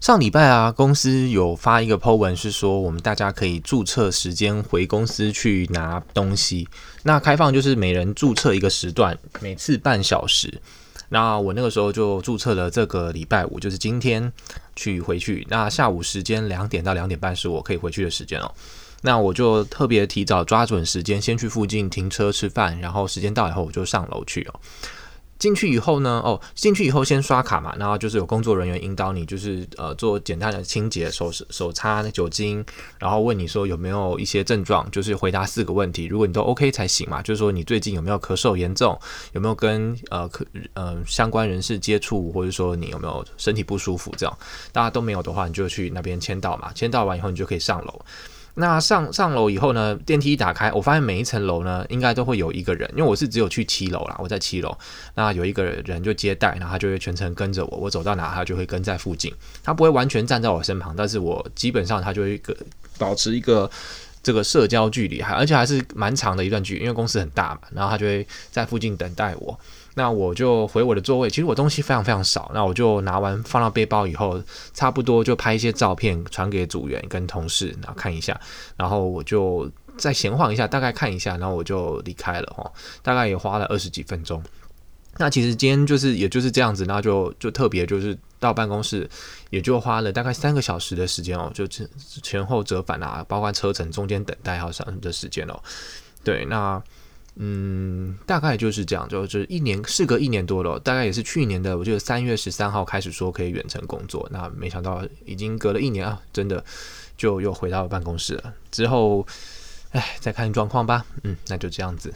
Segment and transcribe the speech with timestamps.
[0.00, 6.68] 上礼拜啊，公司有发一个 po 文，是说我们大家可以注册时间回公司去拿东西。
[7.02, 10.60] 那开放就是每人注册一个时段，每次半小时。
[11.08, 14.32] 那我那个时候就注册了这个礼拜五，就是今天
[14.76, 15.44] 去回去。
[15.50, 18.54] 那下午时间两点到两点半是我可以回去的时间哦。
[19.02, 24.60] 那我就特别提早抓准时间，先去附近停车吃饭，然后时间到以后我就上楼去哦。
[25.38, 32.64] 进去以后呢，哦，进去以后先刷卡嘛，然后就是有工作人员引导你，就是呃做简单的清洁，手手擦酒精，
[32.98, 38.98] 然后问你说有没有一些症状，就是回答四个问题，如果你都 OK 才行嘛，就是说你最近有没有咳嗽严重，
[39.32, 44.38] 有没有跟呃可呃相关人士接触，或者说你有没有身体不舒服这样，
[44.72, 48.00] 大家都没有的话，你就去那边签到嘛，签到完以后你就可以上楼。
[48.58, 54.76] 那上上楼以后呢，电梯一打开，我发现每一层楼呢，应该都会有一个人，因为我是只有去七楼啦，我在七楼，
[55.14, 59.32] 那有一个人就接待，然后他就会全程跟着我，我走到哪他就会跟在附近，
[59.62, 62.56] 他不会完全站在我身旁，但是我基本上他就会一个
[62.98, 63.70] 保持一个
[64.22, 69.58] 这个社交距离，还而且还是蛮长的一段距离，因为公司很大嘛，然后他就会在附近等待我。
[69.94, 74.40] 那我就回我的座位，其实我东西非常非常少，那我就拿完放到背包以后，
[74.72, 78.40] 差不多就拍一些照片传给组员跟同事，然后看一下，
[78.76, 82.70] 然后我就再闲晃一下，大概看一下，然后我就离开了哈，
[83.02, 84.40] 大概也花了二十几分钟。
[85.16, 89.08] 那其实今天就是也就是这样子，那就就特别就是到办公室
[89.50, 91.88] 也就花了大概三个小时的时间哦，就前
[92.22, 95.60] 前后折返啊，包括车程中间等待还有什么的时间哦，
[96.22, 96.82] 对，那。
[97.40, 106.64] 嗯，大概就是这样，就是一年，事隔一年多了，大概也是去年的，我记得三月十三号开始说可以远程工作，那没想到已经隔了一年啊，真的
[107.16, 108.52] 就又回到办公室了。
[108.72, 109.24] 之后，
[109.92, 111.06] 哎，再看状况吧。
[111.22, 112.12] 嗯，那就这样子。